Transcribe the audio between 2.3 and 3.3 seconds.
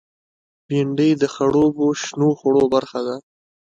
خوړو برخه ده